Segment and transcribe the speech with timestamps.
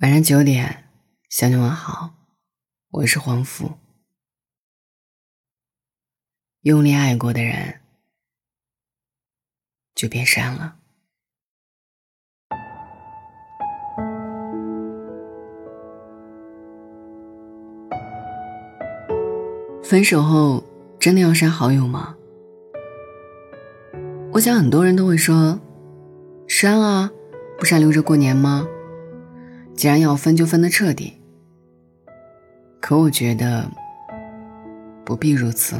[0.00, 0.84] 晚上九点，
[1.28, 2.14] 向你问好，
[2.92, 3.72] 我是黄甫。
[6.60, 7.80] 用力爱过的人，
[9.96, 10.76] 就别删了。
[19.82, 20.62] 分手后，
[21.00, 22.14] 真的要删好友吗？
[24.30, 25.58] 我想很多人都会说，
[26.46, 27.10] 删啊，
[27.58, 28.64] 不删留着过年吗？
[29.78, 31.14] 既然要分，就分得彻底。
[32.80, 33.70] 可我觉得
[35.04, 35.76] 不必如此。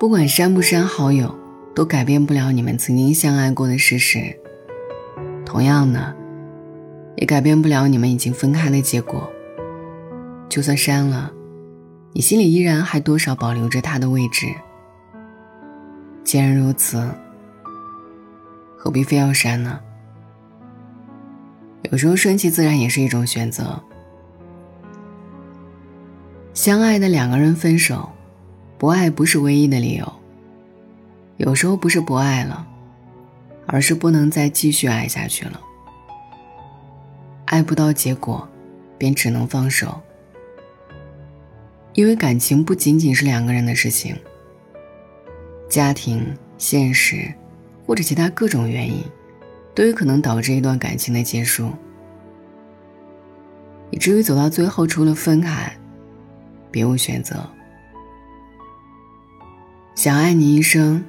[0.00, 1.38] 不管删不删好友，
[1.74, 4.34] 都改变不了你们曾经相爱过的事实。
[5.44, 6.16] 同样的，
[7.16, 9.30] 也改变不了你们已经分开的结果。
[10.48, 11.30] 就算删了，
[12.14, 14.46] 你心里依然还多少保留着他的位置。
[16.24, 17.06] 既然如此，
[18.74, 19.78] 何必非要删呢？
[21.90, 23.82] 有时候顺其自然也是一种选择。
[26.54, 28.10] 相爱的两个人分手，
[28.78, 30.12] 不爱不是唯一的理由。
[31.38, 32.66] 有时候不是不爱了，
[33.66, 35.60] 而是不能再继续爱下去了。
[37.46, 38.48] 爱不到结果，
[38.96, 40.00] 便只能放手。
[41.94, 44.16] 因为感情不仅仅是两个人的事情，
[45.68, 47.32] 家庭、现实，
[47.86, 49.02] 或者其他各种原因。
[49.74, 51.72] 都有可能导致一段感情的结束，
[53.90, 55.74] 以至于走到最后，除了分开，
[56.70, 57.48] 别无选择。
[59.94, 61.04] 想爱你一生，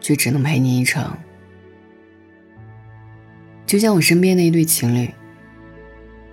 [0.00, 1.16] 却只能陪你一程。
[3.66, 5.12] 就像我身边的一对情侣，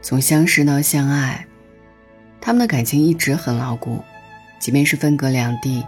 [0.01, 1.45] 从相识到相爱，
[2.39, 4.03] 他们的感情一直很牢固，
[4.59, 5.83] 即便是分隔两地，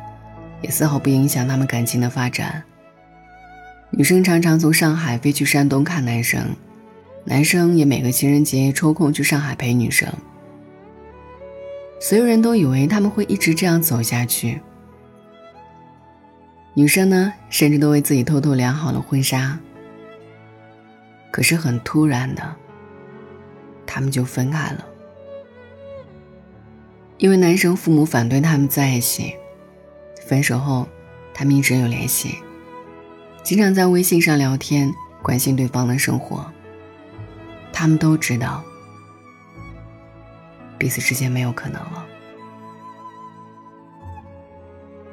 [0.62, 2.64] 也丝毫不影响他们感情的发展。
[3.96, 6.44] 女生常常从上海飞去山东看男生，
[7.26, 10.12] 男生也每个情人节抽空去上海陪女生。
[12.00, 14.60] 所有人都以为他们会一直这样走下去。
[16.74, 19.60] 女生呢，甚至都为自己偷偷量好了婚纱。
[21.30, 22.56] 可是很突然的，
[23.86, 24.84] 他们就分开了，
[27.20, 29.36] 因为男生父母反对他们在一起。
[30.26, 30.88] 分手后，
[31.32, 32.40] 他们一直有联系。
[33.44, 36.50] 经常在微信上聊天，关心对方的生活。
[37.74, 38.64] 他们都知道，
[40.78, 42.06] 彼此之间没有可能了。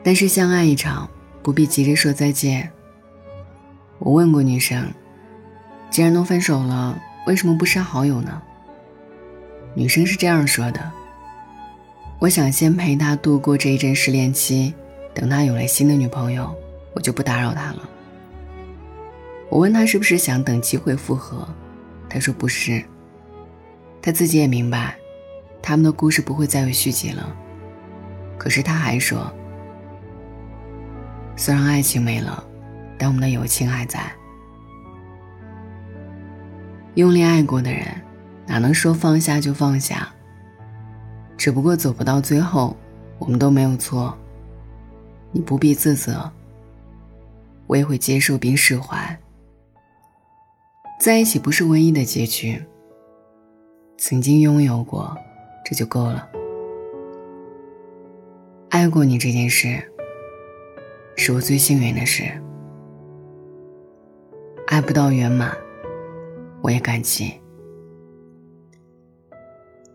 [0.05, 1.11] 但是相爱一场，
[1.43, 2.71] 不必急着说再见。
[3.99, 4.87] 我问过女生，
[5.91, 8.41] 既然都分手了，为什么不删好友呢？
[9.75, 10.91] 女生是这样说的
[12.21, 14.73] ：“我想先陪他度过这一阵失恋期，
[15.13, 16.55] 等他有了新的女朋友，
[16.95, 17.90] 我就不打扰他了。”
[19.51, 21.47] 我问他是不是想等机会复合，
[22.09, 22.83] 他说不是。
[24.01, 24.97] 他自己也明白，
[25.61, 27.37] 他们的故事不会再有续集了。
[28.39, 29.31] 可是他还说，
[31.37, 32.43] 虽然爱情没了，
[32.97, 34.01] 但我们的友情还在。
[36.95, 37.87] 用力爱过的人，
[38.47, 40.09] 哪能说放下就放下？
[41.37, 42.77] 只不过走不到最后，
[43.19, 44.17] 我们都没有错。
[45.33, 46.31] 你不必自责，
[47.67, 49.19] 我也会接受并释怀。
[51.01, 52.63] 在一起不是唯一的结局。
[53.97, 55.17] 曾经拥有过，
[55.65, 56.29] 这就够了。
[58.69, 59.83] 爱过你这件事，
[61.17, 62.25] 是我最幸运的事。
[64.67, 65.57] 爱不到圆满，
[66.61, 67.33] 我也感激。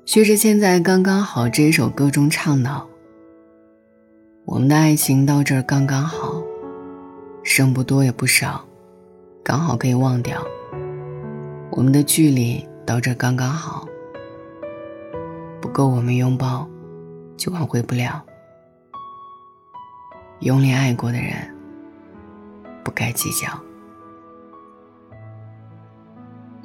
[0.06, 2.90] 薛之谦在刚刚好这一首歌中唱道
[4.46, 6.42] ：“我们的爱情到这儿刚刚好，
[7.44, 8.66] 剩不多也不少，
[9.44, 10.44] 刚好可以忘掉。”
[11.76, 13.86] 我们的距离到这刚刚好，
[15.62, 16.66] 不够我们拥抱，
[17.36, 18.24] 就挽回不了。
[20.40, 21.54] 用力爱过的人，
[22.82, 23.50] 不该计较。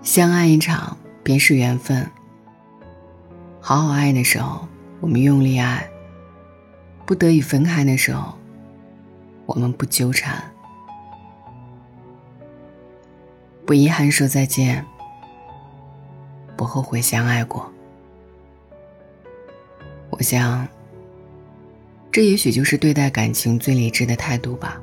[0.01, 2.09] 相爱一场便是缘分。
[3.61, 4.69] 好好爱的时候，
[5.01, 5.91] 我们用力爱；
[7.05, 8.39] 不得已分开的时候，
[9.45, 10.41] 我们不纠缠，
[13.67, 14.87] 不遗憾说再见。
[16.61, 17.73] 不后悔相爱过，
[20.11, 20.69] 我想，
[22.13, 24.79] 这也许就是对待感情最理智的态度吧。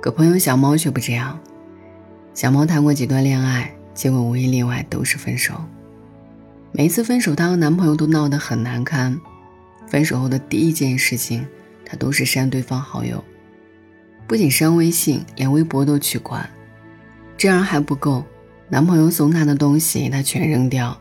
[0.00, 1.38] 可朋友小猫却不这样，
[2.34, 5.54] 小猫谈过几段恋爱，结果无一例外都是分手。
[6.72, 9.16] 每一次分手，她和男朋友都闹得很难堪。
[9.86, 11.46] 分手后的第一件事情，
[11.86, 13.22] 她都是删对方好友，
[14.26, 16.50] 不仅删微信，连微博都取关。
[17.36, 18.24] 这样还不够，
[18.68, 20.98] 男朋友送她的东西她全扔掉，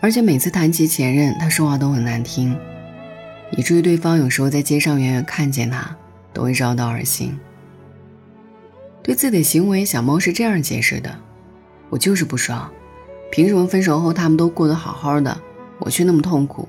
[0.00, 2.56] 而且每次谈起前任，她说话都很难听，
[3.52, 5.94] 以至于对方有时候在街上远远看见她，
[6.32, 7.38] 都会绕道而行。
[9.02, 11.14] 对自己的行为，小猫是这样解释的
[11.90, 12.70] ：“我就是不爽，
[13.30, 15.36] 凭什么分手后他们都过得好好的，
[15.78, 16.68] 我却那么痛苦？”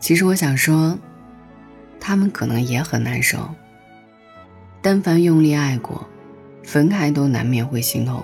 [0.00, 0.98] 其实我想说，
[2.00, 3.48] 他们可能也很难受。
[4.82, 6.04] 但凡用力爱过，
[6.64, 8.22] 分开都难免会心痛。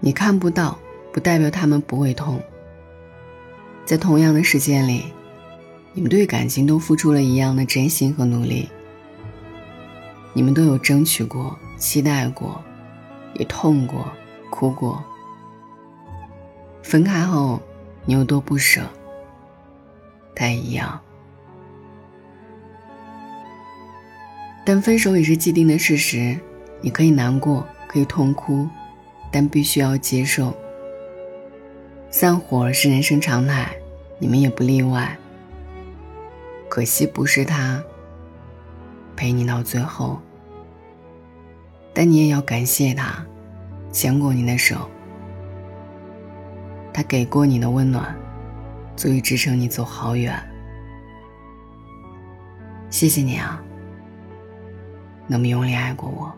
[0.00, 0.76] 你看不到，
[1.12, 2.40] 不代表他们不会痛。
[3.84, 5.04] 在同样的时间里，
[5.92, 8.68] 你们对感情都付出了一样的真心和努力。
[10.32, 12.60] 你们都有争取过、期待过，
[13.34, 14.12] 也痛过、
[14.50, 15.02] 哭过。
[16.82, 17.62] 分开后，
[18.04, 18.82] 你有多不舍？
[20.34, 21.00] 他也一样。
[24.66, 26.36] 但分手也是既定的事实，
[26.80, 28.68] 你可以难过，可以痛哭，
[29.30, 30.52] 但必须要接受。
[32.10, 33.76] 散伙是人生常态，
[34.18, 35.16] 你们也不例外。
[36.68, 37.80] 可惜不是他
[39.14, 40.20] 陪你到最后，
[41.94, 43.24] 但你也要感谢他，
[43.92, 44.90] 牵过你的手，
[46.92, 48.16] 他给过你的温暖，
[48.96, 50.36] 足以支撑你走好远。
[52.90, 53.62] 谢谢你啊。
[55.26, 56.32] 那么用力爱过我，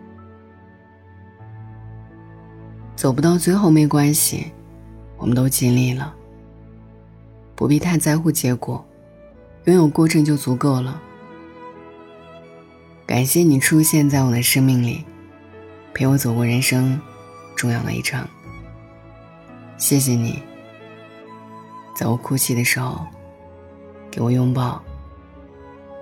[2.96, 4.52] 走不到最后没关系，
[5.16, 6.14] 我们都尽力了，
[7.54, 8.84] 不必太在乎结果，
[9.64, 11.00] 拥有过程就足够了。
[13.06, 15.04] 感谢你出现在我的生命里，
[15.92, 17.00] 陪我走过人生
[17.56, 18.26] 重要的一程。
[19.76, 20.42] 谢谢你，
[21.94, 23.06] 在我哭泣的时候，
[24.10, 24.82] 给我拥抱，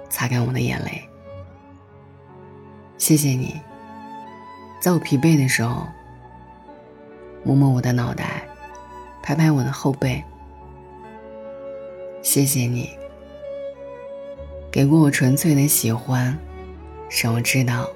[0.09, 1.03] 擦干我的眼泪。
[2.99, 3.61] 谢谢你，
[4.81, 5.87] 在我疲惫的时候，
[7.45, 8.43] 摸摸我的脑袋，
[9.23, 10.25] 拍拍我的后背。
[12.23, 12.91] 谢谢你，
[14.73, 16.37] 给过我纯粹的喜欢，
[17.23, 17.87] 让我知道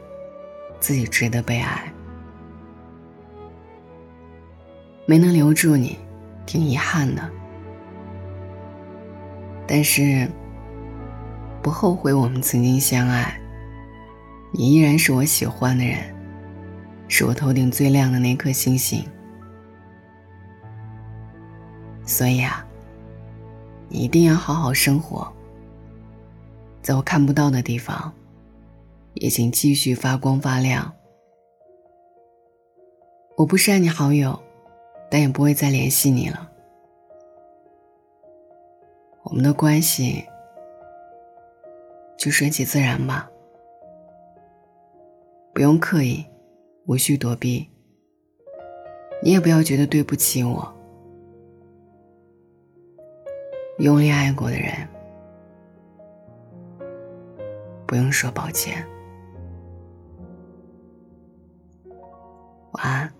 [0.79, 1.93] 自己值得被爱。
[5.07, 5.99] 没能留住你，
[6.47, 7.29] 挺遗憾的，
[9.67, 10.31] 但是
[11.63, 13.41] 不后悔我们曾经相爱。
[14.53, 15.99] 你依然是我喜欢的人，
[17.09, 19.07] 是我头顶最亮的那颗星星。
[22.05, 22.67] 所以啊，
[23.89, 25.33] 你一定要好好生活，
[26.83, 28.13] 在我看不到的地方，
[29.15, 30.93] 也请继续发光发亮。
[33.37, 34.39] 我不删你好友，
[35.09, 36.51] 但也不会再联系你了。
[39.23, 40.25] 我们的关系
[42.19, 43.30] 就顺其自然吧。
[45.61, 46.25] 不用刻意，
[46.87, 47.69] 无需躲避。
[49.23, 50.75] 你也不要觉得对不起我。
[53.79, 54.89] 用力爱过的人，
[57.87, 58.83] 不用说抱歉。
[62.73, 63.13] 晚安。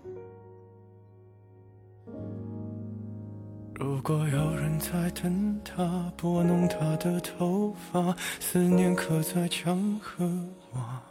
[3.75, 10.25] 如果有人在等他，拨弄他的头发，思念刻在墙和
[10.73, 11.03] 瓦。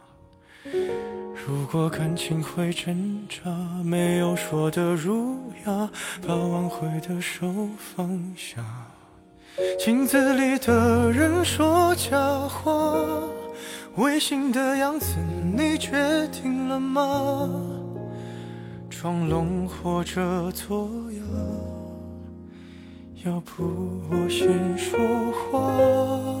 [1.47, 3.49] 如果感情会挣扎，
[3.83, 5.89] 没有说的儒雅，
[6.25, 8.63] 把挽回的手放下。
[9.79, 12.71] 镜子里的人说假话，
[13.95, 15.17] 违心的样子
[15.55, 17.49] 你决定了吗？
[18.89, 21.21] 装聋或者作哑，
[23.25, 24.99] 要不我先说
[25.31, 26.40] 话。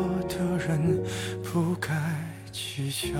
[3.01, 3.17] 笑。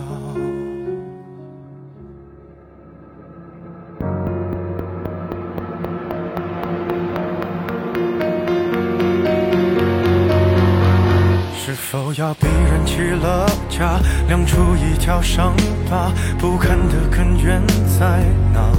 [11.56, 15.56] 是否要逼人起了家，亮出一条伤
[15.90, 17.60] 疤，不堪的根源
[18.00, 18.24] 在
[18.54, 18.70] 哪？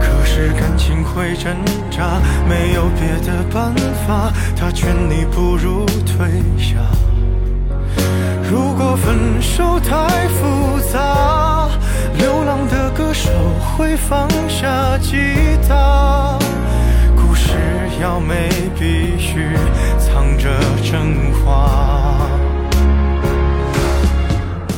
[0.00, 1.56] 可是感情会挣
[1.90, 3.74] 扎，没有别的办
[4.06, 6.76] 法，他劝你不如退下。
[8.50, 11.68] 如果分手太复杂，
[12.16, 13.30] 流浪的歌手
[13.76, 15.16] 会放下吉
[15.68, 16.38] 他，
[17.14, 17.50] 故事
[18.00, 19.54] 要美必须
[19.98, 20.48] 藏着
[20.82, 22.16] 真话。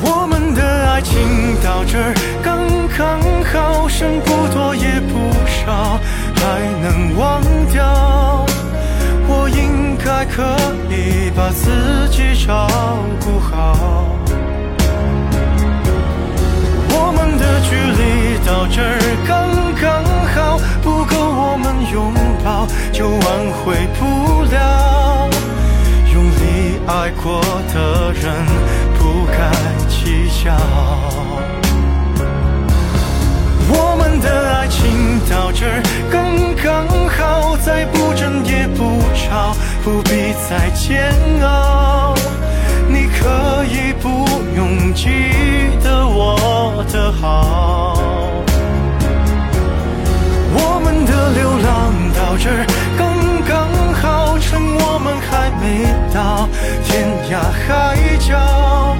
[0.03, 1.15] 我们的爱情
[1.63, 1.97] 到这
[2.43, 3.21] 刚刚
[3.53, 5.97] 好，剩不多也不少，
[6.35, 8.45] 还能忘掉。
[9.33, 10.43] 我应该可
[10.89, 11.71] 以把自
[12.51, 12.67] 照
[13.21, 13.77] 顾好。
[16.89, 18.01] 我们的距离
[18.45, 19.31] 到这儿刚
[19.81, 20.03] 刚
[20.33, 23.23] 好，不够我们拥抱就挽
[23.55, 24.01] 回不
[24.53, 25.29] 了。
[26.13, 27.39] 用力爱过
[27.73, 28.23] 的人
[28.99, 29.39] 不该
[29.87, 30.51] 计较。
[33.73, 34.27] 我们的
[34.57, 35.81] 爱情到这儿
[36.11, 39.55] 刚刚好，再不争也不吵，
[39.85, 41.13] 不必再煎
[41.47, 41.70] 熬。
[43.61, 44.07] 可以不
[44.55, 45.05] 用记
[45.83, 47.93] 得我的好。
[50.51, 52.49] 我们的流浪到这
[52.97, 52.99] 刚
[53.47, 56.49] 刚好，趁我们还没到
[56.83, 58.97] 天涯海角，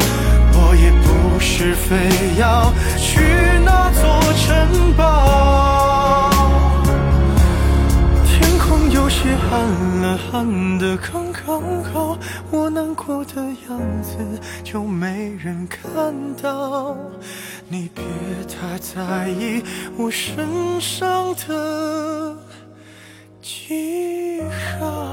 [0.54, 1.98] 我也不是非
[2.40, 3.20] 要去
[3.66, 4.04] 那座
[4.44, 6.30] 城堡。
[8.28, 9.66] 天空有些暗
[10.04, 12.16] 了，暗的刚刚好，
[12.52, 13.42] 我难过的
[13.72, 14.18] 样子
[14.64, 16.98] 就没人看到。
[17.70, 18.04] 你别
[18.48, 19.64] 太在意
[19.98, 22.36] 我身上的
[23.42, 24.42] 记
[24.78, 25.11] 号